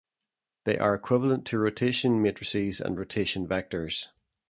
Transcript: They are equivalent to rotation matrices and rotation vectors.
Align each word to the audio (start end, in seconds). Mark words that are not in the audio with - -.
They 0.63 0.79
are 0.79 0.95
equivalent 0.95 1.45
to 1.45 1.59
rotation 1.59 2.23
matrices 2.23 2.81
and 2.81 2.97
rotation 2.97 3.45
vectors. 3.47 4.07